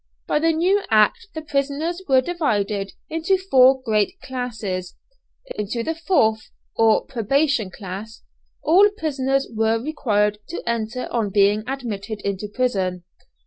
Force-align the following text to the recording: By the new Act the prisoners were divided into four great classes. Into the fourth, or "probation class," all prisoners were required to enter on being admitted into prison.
By 0.25 0.39
the 0.39 0.51
new 0.51 0.81
Act 0.89 1.27
the 1.35 1.43
prisoners 1.43 2.01
were 2.07 2.21
divided 2.21 2.93
into 3.07 3.37
four 3.37 3.79
great 3.83 4.19
classes. 4.19 4.95
Into 5.59 5.83
the 5.83 5.93
fourth, 5.93 6.49
or 6.75 7.05
"probation 7.05 7.69
class," 7.69 8.23
all 8.63 8.89
prisoners 8.97 9.47
were 9.55 9.79
required 9.79 10.39
to 10.47 10.63
enter 10.67 11.07
on 11.11 11.29
being 11.29 11.61
admitted 11.67 12.19
into 12.21 12.47
prison. 12.47 13.03